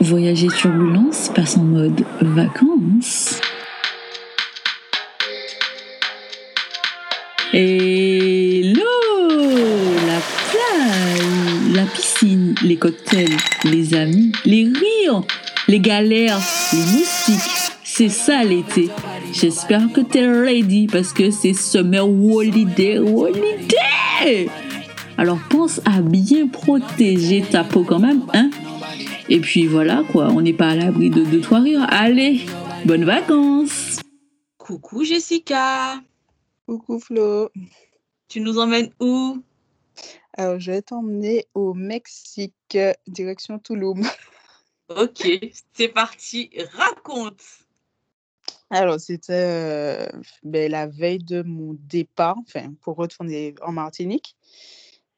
Voyager 0.00 0.48
turbulence 0.48 1.30
passe 1.34 1.58
en 1.58 1.64
mode 1.64 2.02
vacances. 2.22 3.38
Hello 7.52 8.80
La 10.06 10.20
plage, 10.48 11.74
la 11.74 11.84
piscine, 11.84 12.54
les 12.62 12.76
cocktails, 12.76 13.36
les 13.64 13.92
amis, 13.92 14.32
les 14.46 14.64
rires, 14.64 15.22
les 15.68 15.80
galères, 15.80 16.40
les 16.72 16.78
moustiques. 16.78 17.72
C'est 17.84 18.08
ça 18.08 18.42
l'été. 18.42 18.88
J'espère 19.34 19.92
que 19.92 20.00
t'es 20.00 20.26
ready 20.26 20.86
parce 20.86 21.12
que 21.12 21.30
c'est 21.30 21.52
summer 21.52 22.08
holiday, 22.08 22.98
holiday. 22.98 24.48
Alors 25.18 25.38
pense 25.50 25.82
à 25.84 26.00
bien 26.00 26.46
protéger 26.46 27.42
ta 27.42 27.64
peau 27.64 27.84
quand 27.86 27.98
même, 27.98 28.22
hein? 28.32 28.48
Et 29.32 29.38
puis 29.38 29.68
voilà 29.68 30.02
quoi, 30.10 30.26
on 30.26 30.40
n'est 30.40 30.52
pas 30.52 30.70
à 30.70 30.74
l'abri 30.74 31.08
de 31.08 31.24
deux 31.24 31.40
trois 31.40 31.60
rires. 31.60 31.86
Allez, 31.88 32.40
bonnes 32.84 33.04
vacances. 33.04 34.00
Coucou 34.58 35.04
Jessica. 35.04 36.02
Coucou 36.66 36.98
Flo. 36.98 37.48
Tu 38.26 38.40
nous 38.40 38.58
emmènes 38.58 38.90
où? 38.98 39.40
Alors, 40.36 40.58
je 40.58 40.72
vais 40.72 40.82
t'emmener 40.82 41.46
au 41.54 41.74
Mexique, 41.74 42.76
direction 43.06 43.60
Tulum. 43.60 44.02
Ok, 44.88 45.28
c'est 45.74 45.88
parti, 45.88 46.50
raconte. 46.72 47.42
Alors, 48.68 48.98
c'était 48.98 49.32
euh, 49.32 50.06
ben, 50.42 50.68
la 50.72 50.88
veille 50.88 51.22
de 51.22 51.42
mon 51.42 51.76
départ, 51.78 52.36
enfin, 52.38 52.72
pour 52.80 52.96
retourner 52.96 53.54
en 53.62 53.70
Martinique. 53.70 54.34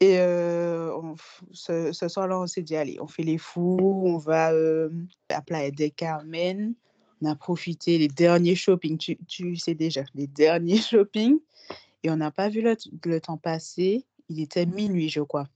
Et 0.00 0.18
on 0.18 1.14
ce, 1.52 2.08
soir-là, 2.08 2.40
on 2.40 2.46
s'est 2.46 2.62
dit, 2.62 2.76
allez, 2.76 2.98
on 3.00 3.06
fait 3.06 3.22
les 3.22 3.38
fous, 3.38 4.02
on 4.04 4.18
va 4.18 4.52
euh, 4.52 4.90
à 5.28 5.42
Playa 5.42 5.70
del 5.70 5.92
Carmen. 5.92 6.74
On 7.22 7.28
a 7.28 7.34
profité 7.34 7.98
les 7.98 8.08
derniers 8.08 8.54
shopping, 8.54 8.96
tu, 8.96 9.18
tu 9.26 9.56
sais 9.56 9.74
déjà, 9.74 10.04
les 10.14 10.26
derniers 10.26 10.78
shopping. 10.78 11.38
Et 12.02 12.10
on 12.10 12.16
n'a 12.16 12.30
pas 12.30 12.48
vu 12.48 12.62
le, 12.62 12.76
le 13.04 13.20
temps 13.20 13.36
passer. 13.36 14.06
Il 14.28 14.40
était 14.40 14.66
minuit, 14.66 15.08
je 15.08 15.20
crois. 15.20 15.46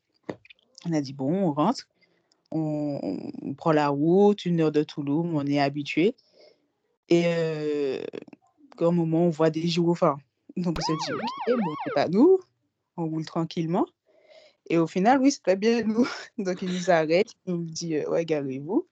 On 0.87 0.93
a 0.93 1.01
dit, 1.01 1.15
bon, 1.15 1.33
on 1.33 1.53
rentre, 1.53 1.89
on, 2.51 3.55
prend 3.57 3.73
la 3.73 3.89
route, 3.89 4.45
une 4.45 4.61
heure 4.61 4.73
de 4.73 4.83
Toulouse, 4.83 5.27
on 5.33 5.47
est 5.47 5.61
habitué. 5.61 6.15
Et 7.09 7.25
euh, 7.27 8.03
moment, 8.81 9.25
on 9.25 9.31
voit 9.31 9.51
des 9.51 9.67
gyrophares. 9.67 10.19
Donc, 10.57 10.77
on 10.79 10.83
s'est 10.83 10.93
dit, 11.07 11.13
ok, 11.15 11.59
bon, 11.59 11.75
c'est 11.85 11.95
pas 11.95 12.09
nous, 12.09 12.39
on 12.99 13.07
roule 13.07 13.25
tranquillement. 13.25 13.87
Et 14.69 14.79
au 14.79 14.87
final, 14.87 15.21
oui, 15.21 15.31
c'était 15.31 15.57
bien 15.57 15.83
nous. 15.83 16.09
Donc, 16.39 16.63
il 16.63 16.73
nous 16.73 16.91
arrête, 16.91 17.33
il 17.47 17.55
nous 17.55 17.65
dit, 17.65 17.97
euh, 17.97 18.09
ouais, 18.09 18.25
garez-vous. 18.25 18.87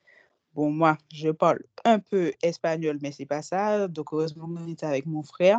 Bon, 0.55 0.70
moi, 0.70 0.98
je 1.12 1.31
parle 1.31 1.61
un 1.84 1.98
peu 1.98 2.33
espagnol, 2.42 2.98
mais 3.01 3.12
c'est 3.12 3.27
pas 3.27 3.42
ça. 3.42 3.89
Donc, 3.89 4.12
heureusement, 4.12 4.48
on 4.48 4.69
était 4.69 4.87
avec 4.87 5.06
mon 5.06 5.23
frère 5.23 5.59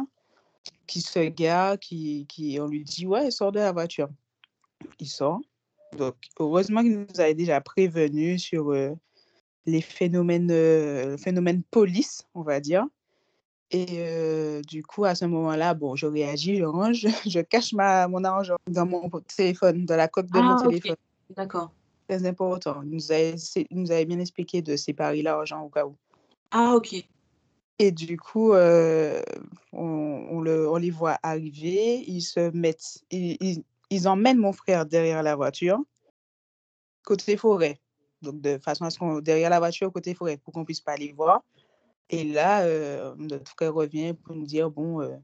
qui 0.88 1.02
se 1.02 1.20
gare, 1.30 1.80
qui, 1.80 2.26
qui, 2.28 2.60
on 2.60 2.68
lui 2.68 2.84
dit, 2.84 3.08
ouais, 3.08 3.32
sort 3.32 3.52
de 3.52 3.60
la 3.60 3.72
voiture. 3.72 4.10
Il 5.00 5.08
sort. 5.08 5.42
Donc, 5.98 6.16
heureusement 6.40 6.82
qu'il 6.82 7.00
nous 7.00 7.20
avait 7.20 7.34
déjà 7.34 7.60
prévenu 7.62 8.38
sur 8.38 8.72
euh, 8.72 8.92
les 9.66 9.82
phénomènes, 9.82 10.52
euh, 10.52 11.18
phénomènes 11.18 11.64
police, 11.64 12.28
on 12.36 12.42
va 12.42 12.60
dire. 12.60 12.86
Et 13.74 13.88
euh, 13.98 14.62
du 14.62 14.84
coup, 14.84 15.04
à 15.04 15.16
ce 15.16 15.26
moment-là, 15.26 15.74
bon, 15.74 15.96
je 15.96 16.06
réagis, 16.06 16.58
je 16.58 16.64
range, 16.64 17.08
je 17.28 17.40
cache 17.40 17.74
ma, 17.74 18.08
mon 18.08 18.24
argent 18.24 18.56
dans 18.70 18.86
mon 18.86 19.10
téléphone, 19.36 19.86
dans 19.86 19.96
la 19.96 20.08
coque 20.08 20.30
de 20.30 20.40
mon 20.40 20.56
Ah, 20.56 20.64
téléphone. 20.64 20.96
D'accord. 21.36 21.72
Très 22.08 22.24
important. 22.28 22.82
Il 22.84 22.92
nous 22.92 23.12
avait, 23.12 23.34
il 23.56 23.82
nous 23.82 23.92
avait 23.92 24.06
bien 24.06 24.20
expliqué 24.20 24.62
de 24.62 24.76
séparer 24.76 25.24
l'argent 25.24 25.64
au 25.64 25.70
cas 25.70 25.88
où. 25.88 25.96
Ah, 26.52 26.76
ok. 26.76 27.04
Et 27.80 27.92
du 27.92 28.16
coup, 28.18 28.54
euh, 28.54 29.24
on, 29.72 30.28
on 30.30 30.42
le, 30.42 30.70
on 30.70 30.76
les 30.76 30.92
voit 30.92 31.18
arriver, 31.24 32.04
ils 32.08 32.22
se 32.22 32.52
mettent, 32.52 33.04
ils, 33.10 33.38
ils, 33.42 33.64
ils 33.90 34.08
emmènent 34.08 34.38
mon 34.38 34.54
frère 34.54 34.86
derrière 34.86 35.24
la 35.24 35.36
voiture, 35.36 35.80
côté 37.04 37.38
forêt. 37.38 37.80
Donc, 38.22 38.40
de 38.40 38.60
façon 38.60 38.86
à 38.86 38.92
ce 38.92 39.00
qu'on, 39.00 39.20
derrière 39.20 39.50
la 39.50 39.58
voiture, 39.58 39.92
côté 39.92 40.14
forêt, 40.14 40.38
pour 40.38 40.54
qu'on 40.54 40.64
puisse 40.64 40.82
pas 40.82 40.96
les 40.96 41.12
voir. 41.12 41.42
Et 42.10 42.24
là, 42.24 42.64
euh, 42.64 43.16
notre 43.18 43.52
frère 43.52 43.74
revient 43.74 44.14
pour 44.14 44.36
nous 44.36 44.46
dire, 44.46 44.70
bon, 44.70 45.02
euh, 45.02 45.16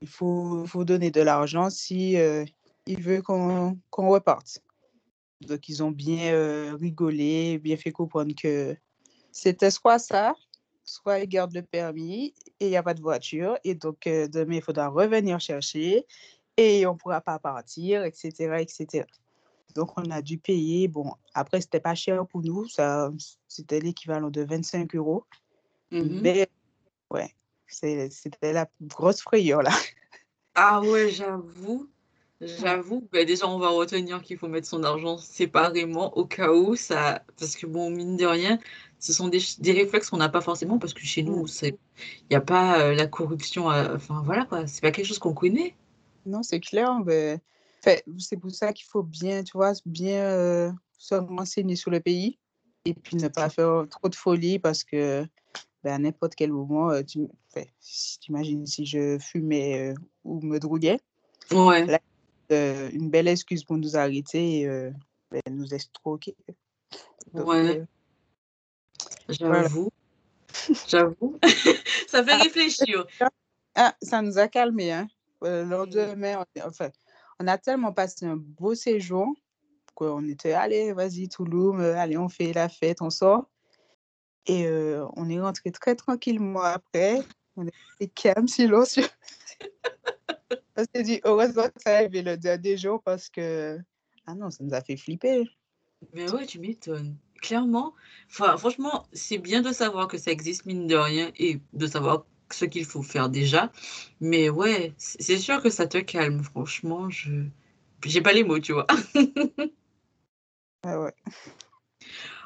il 0.00 0.08
faut, 0.08 0.64
faut 0.66 0.84
donner 0.84 1.10
de 1.10 1.20
l'argent 1.20 1.70
si 1.70 2.16
euh, 2.16 2.44
il 2.86 3.02
veut 3.02 3.22
qu'on 3.22 3.78
qu'on 3.90 4.08
reparte. 4.08 4.60
Donc, 5.40 5.68
ils 5.68 5.82
ont 5.82 5.90
bien 5.90 6.32
euh, 6.32 6.74
rigolé, 6.80 7.58
bien 7.58 7.76
fait 7.76 7.92
comprendre 7.92 8.32
que 8.34 8.76
c'était 9.30 9.70
soit 9.70 9.98
ça, 9.98 10.34
soit 10.84 11.20
ils 11.20 11.28
gardent 11.28 11.54
le 11.54 11.62
permis 11.62 12.34
et 12.60 12.66
il 12.66 12.70
n'y 12.70 12.76
a 12.76 12.82
pas 12.82 12.94
de 12.94 13.02
voiture. 13.02 13.56
Et 13.62 13.74
donc, 13.74 14.00
demain, 14.04 14.56
il 14.56 14.62
faudra 14.62 14.88
revenir 14.88 15.38
chercher 15.38 16.06
et 16.56 16.86
on 16.86 16.94
ne 16.94 16.98
pourra 16.98 17.20
pas 17.20 17.38
partir, 17.38 18.04
etc., 18.04 18.56
etc. 18.58 19.04
Donc, 19.74 19.96
on 19.96 20.10
a 20.10 20.22
dû 20.22 20.38
payer. 20.38 20.88
Bon, 20.88 21.12
après, 21.34 21.60
c'était 21.60 21.78
pas 21.78 21.94
cher 21.94 22.26
pour 22.26 22.42
nous. 22.42 22.66
C'était 23.46 23.80
l'équivalent 23.80 24.30
de 24.30 24.42
25 24.42 24.94
euros. 24.96 25.24
Mhm. 25.90 26.20
Mais, 26.22 26.48
ouais, 27.10 27.34
c'était 27.66 28.52
la 28.52 28.68
grosse 28.82 29.20
frayeur, 29.22 29.62
là. 29.62 29.70
Ah 30.54 30.80
ouais, 30.82 31.10
j'avoue. 31.10 31.88
J'avoue, 32.40 33.08
bah 33.10 33.24
déjà 33.24 33.48
on 33.48 33.58
va 33.58 33.70
retenir 33.70 34.22
qu'il 34.22 34.38
faut 34.38 34.46
mettre 34.46 34.68
son 34.68 34.84
argent 34.84 35.18
séparément 35.18 36.16
au 36.16 36.24
cas 36.24 36.52
où 36.52 36.76
ça. 36.76 37.24
Parce 37.36 37.56
que 37.56 37.66
bon, 37.66 37.90
mine 37.90 38.16
de 38.16 38.26
rien, 38.26 38.60
ce 39.00 39.12
sont 39.12 39.26
des, 39.26 39.40
des 39.58 39.72
réflexes 39.72 40.08
qu'on 40.10 40.18
n'a 40.18 40.28
pas 40.28 40.40
forcément 40.40 40.78
parce 40.78 40.94
que 40.94 41.00
chez 41.02 41.24
nous, 41.24 41.42
Mm. 41.42 41.48
c'est 41.48 41.78
il 41.98 42.26
n'y 42.30 42.36
a 42.36 42.40
pas 42.40 42.80
euh, 42.80 42.94
la 42.94 43.08
corruption. 43.08 43.68
à- 43.68 43.92
Enfin 43.96 44.22
voilà 44.24 44.44
quoi, 44.44 44.68
c'est 44.68 44.80
pas 44.82 44.92
quelque 44.92 45.06
chose 45.06 45.18
qu'on 45.18 45.34
connaît. 45.34 45.74
Non, 46.26 46.44
c'est 46.44 46.60
clair. 46.60 47.00
mais- 47.04 47.40
fait, 47.82 48.04
c'est 48.18 48.36
pour 48.36 48.52
ça 48.52 48.72
qu'il 48.72 48.86
faut 48.86 49.02
bien, 49.02 49.42
tu 49.42 49.56
vois, 49.56 49.72
bien 49.84 50.20
euh, 50.22 50.70
se 50.96 51.16
renseigner 51.16 51.74
sur 51.74 51.90
le 51.90 51.98
pays 51.98 52.38
et 52.84 52.94
puis 52.94 53.16
ne 53.16 53.26
pas 53.28 53.48
faire 53.50 53.84
trop 53.90 54.08
de 54.08 54.14
folie 54.14 54.60
parce 54.60 54.84
que 54.84 55.26
ben, 55.84 55.94
à 55.94 55.98
n'importe 55.98 56.34
quel 56.34 56.52
moment, 56.52 56.90
euh, 56.90 57.02
tu 57.02 57.28
tu 57.54 58.30
imagines 58.30 58.66
si 58.66 58.84
je 58.86 59.18
fumais 59.18 59.90
euh, 59.90 59.94
ou 60.24 60.40
me 60.40 60.58
droguais, 60.58 61.00
Ouais, 61.50 61.86
Là, 61.86 61.98
euh, 62.52 62.90
une 62.92 63.10
belle 63.10 63.28
excuse 63.28 63.64
pour 63.64 63.76
nous 63.78 63.96
arrêter 63.96 64.60
et 64.60 64.66
euh, 64.68 64.90
ben, 65.30 65.40
nous 65.50 65.72
escroquer. 65.74 66.36
Donc, 67.32 67.48
ouais, 67.48 67.82
voilà. 69.40 69.62
j'avoue, 69.62 69.90
j'avoue. 70.88 71.38
Ça 72.08 72.24
fait 72.24 72.32
Ah, 72.32 72.38
réfléchir. 72.42 73.06
ah, 73.74 73.94
ça 74.02 74.22
nous 74.22 74.38
a 74.38 74.48
calmés. 74.48 74.92
Hein. 74.92 75.08
Le 75.42 75.62
lendemain, 75.64 76.40
on, 76.40 76.60
est- 76.60 76.64
enfin, 76.64 76.90
on 77.38 77.46
a 77.46 77.58
tellement 77.58 77.92
passé 77.92 78.26
un 78.26 78.36
beau 78.36 78.74
séjour 78.74 79.34
qu'on 79.94 80.26
était, 80.28 80.52
allez, 80.52 80.92
vas-y, 80.92 81.28
Toulouse, 81.28 81.80
allez, 81.80 82.16
on 82.16 82.28
fait 82.28 82.52
la 82.52 82.68
fête, 82.68 83.02
on 83.02 83.10
sort. 83.10 83.48
Et 84.48 84.66
euh, 84.66 85.06
on 85.14 85.28
est 85.28 85.38
rentré 85.38 85.70
très 85.70 85.94
tranquillement 85.94 86.62
après. 86.62 87.22
On 87.56 87.66
est 87.66 88.08
calme, 88.14 88.48
silencieux. 88.48 89.06
on 90.76 90.84
s'est 90.94 91.02
dit, 91.02 91.20
heureusement 91.24 91.68
que 91.68 91.82
ça 91.82 91.96
arrivé 91.96 92.22
le 92.22 92.36
dernier 92.36 92.76
jour 92.78 93.02
parce 93.02 93.28
que, 93.28 93.78
ah 94.26 94.34
non, 94.34 94.50
ça 94.50 94.64
nous 94.64 94.74
a 94.74 94.80
fait 94.80 94.96
flipper. 94.96 95.44
Mais 96.14 96.30
ouais, 96.30 96.46
tu 96.46 96.58
m'étonnes. 96.58 97.16
Clairement, 97.42 97.94
enfin, 98.28 98.56
franchement, 98.56 99.06
c'est 99.12 99.38
bien 99.38 99.62
de 99.62 99.70
savoir 99.70 100.08
que 100.08 100.18
ça 100.18 100.32
existe, 100.32 100.66
mine 100.66 100.88
de 100.88 100.96
rien, 100.96 101.30
et 101.36 101.60
de 101.72 101.86
savoir 101.86 102.24
ce 102.50 102.64
qu'il 102.64 102.84
faut 102.84 103.02
faire 103.02 103.28
déjà. 103.28 103.70
Mais 104.20 104.48
ouais, 104.48 104.92
c'est 104.96 105.22
c'est 105.22 105.38
sûr 105.38 105.62
que 105.62 105.70
ça 105.70 105.86
te 105.86 105.98
calme, 105.98 106.42
franchement, 106.42 107.10
je... 107.10 107.44
J'ai 108.04 108.22
pas 108.22 108.32
les 108.32 108.44
mots, 108.44 108.58
tu 108.60 108.72
vois. 108.72 108.86
Ah 110.84 111.00
ouais. 111.00 111.12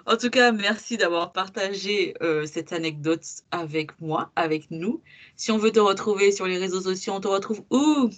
En 0.07 0.17
tout 0.17 0.31
cas, 0.31 0.53
merci 0.53 0.97
d'avoir 0.97 1.33
partagé 1.33 2.15
euh, 2.23 2.45
cette 2.47 2.73
anecdote 2.73 3.25
avec 3.51 4.01
moi, 4.01 4.33
avec 4.37 4.71
nous. 4.71 5.01
Si 5.37 5.53
on 5.53 5.59
veut 5.59 5.71
te 5.71 5.81
retrouver 5.81 6.33
sur 6.33 6.47
les 6.47 6.59
réseaux 6.59 6.81
sociaux, 6.81 7.15
on 7.15 7.21
te 7.21 7.29
retrouve 7.29 7.65
où? 7.71 8.11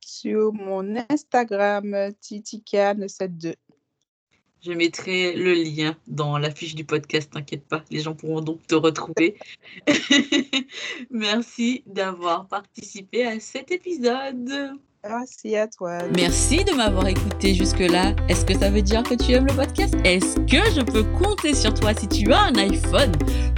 Sur 0.00 0.52
mon 0.52 0.96
Instagram, 1.10 2.12
Titika972. 2.22 3.54
Je 4.60 4.72
mettrai 4.72 5.34
le 5.34 5.54
lien 5.54 5.96
dans 6.08 6.36
la 6.36 6.50
fiche 6.50 6.74
du 6.74 6.84
podcast, 6.84 7.30
t'inquiète 7.32 7.64
pas, 7.64 7.84
les 7.90 8.00
gens 8.00 8.14
pourront 8.14 8.40
donc 8.40 8.66
te 8.66 8.74
retrouver. 8.74 9.36
Merci 11.10 11.84
d'avoir 11.86 12.48
participé 12.48 13.24
à 13.24 13.38
cet 13.38 13.70
épisode. 13.70 14.78
Merci 15.04 15.56
à 15.56 15.66
toi. 15.68 15.98
Merci 16.16 16.64
de 16.64 16.72
m'avoir 16.72 17.06
écouté 17.06 17.54
jusque-là. 17.54 18.14
Est-ce 18.28 18.44
que 18.44 18.58
ça 18.58 18.70
veut 18.70 18.82
dire 18.82 19.02
que 19.02 19.14
tu 19.14 19.32
aimes 19.32 19.46
le 19.46 19.54
podcast? 19.54 19.94
Est-ce 20.04 20.36
que 20.40 20.70
je 20.74 20.80
peux 20.80 21.04
compter 21.22 21.54
sur 21.54 21.72
toi 21.72 21.92
si 21.94 22.08
tu 22.08 22.32
as 22.32 22.40
un 22.40 22.54
iPhone? 22.56 23.12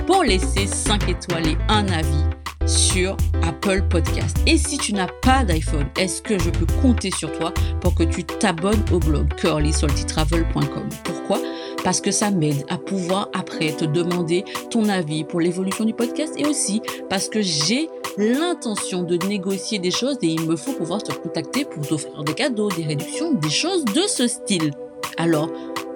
Pour 0.07 0.23
laisser 0.23 0.67
5 0.67 1.09
étoiles 1.09 1.49
et 1.49 1.57
un 1.69 1.87
avis 1.89 2.25
sur 2.67 3.17
Apple 3.43 3.83
Podcast. 3.89 4.37
Et 4.47 4.59
si 4.59 4.79
tu 4.79 4.93
n'as 4.93 5.09
pas 5.23 5.45
d'iPhone, 5.45 5.87
est-ce 5.99 6.23
que 6.23 6.39
je 6.39 6.51
peux 6.51 6.67
compter 6.83 7.11
sur 7.11 7.33
toi 7.33 7.53
pour 7.81 7.95
que 7.95 8.05
tu 8.05 8.23
t'abonnes 8.25 8.85
au 8.93 8.99
blog 8.99 9.33
curlysaltytravel.com 9.35 10.89
Pourquoi? 11.05 11.39
Parce 11.85 12.01
que 12.01 12.11
ça 12.11 12.31
m'aide 12.31 12.65
à 12.69 12.79
pouvoir 12.79 13.29
après 13.33 13.73
te 13.73 13.85
demander 13.85 14.45
ton 14.71 14.89
avis 14.89 15.25
pour 15.25 15.41
l'évolution 15.41 15.85
du 15.85 15.95
podcast 15.95 16.35
et 16.37 16.47
aussi 16.47 16.83
parce 17.09 17.29
que 17.29 17.41
j'ai 17.41 17.89
l'intention 18.17 19.03
de 19.03 19.17
négocier 19.27 19.79
des 19.79 19.91
choses 19.91 20.17
et 20.23 20.29
il 20.29 20.47
me 20.47 20.57
faut 20.57 20.73
pouvoir 20.73 21.03
te 21.03 21.13
contacter 21.13 21.65
pour 21.65 21.87
t'offrir 21.87 22.23
des 22.25 22.35
cadeaux, 22.35 22.69
des 22.71 22.85
réductions, 22.85 23.33
des 23.33 23.51
choses 23.51 23.85
de 23.85 24.03
ce 24.07 24.27
style. 24.27 24.73
Alors, 25.17 25.51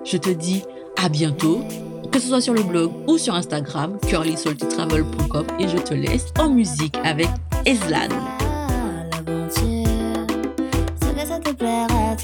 je 0.05 0.17
te 0.17 0.31
dis 0.31 0.63
à 1.03 1.09
bientôt, 1.09 1.61
que 2.13 2.21
ce 2.21 2.29
soit 2.29 2.41
sur 2.41 2.55
le 2.55 2.63
blog 2.63 2.93
ou 3.09 3.19
sur 3.19 3.35
Instagram, 3.35 3.99
curlysaltytravel.com 4.07 5.47
et 5.59 5.69
je 5.69 5.79
te 5.79 5.95
laisse 5.95 6.27
en 6.39 6.49
musique 6.49 6.97
avec 7.05 7.29
Eslan. 7.67 8.09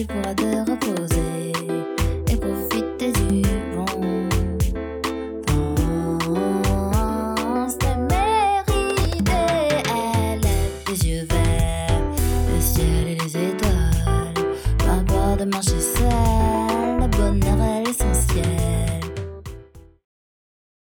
tu 0.00 0.06
pourras 0.06 0.34
te 0.34 0.70
reposer. 0.70 1.09